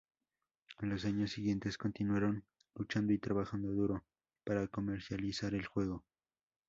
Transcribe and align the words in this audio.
En 0.79 0.89
los 0.89 1.05
años 1.05 1.29
siguientes, 1.31 1.77
continuaron 1.77 2.43
luchando 2.73 3.13
y 3.13 3.19
trabajando 3.19 3.67
duro 3.67 4.03
para 4.43 4.65
comercializar 4.67 5.53
el 5.53 5.67
juego. 5.67 6.03